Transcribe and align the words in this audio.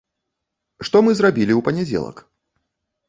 Што 0.89 0.97
мы 1.07 1.11
зрабілі 1.19 1.53
ў 1.59 1.67
панядзелак? 1.71 2.17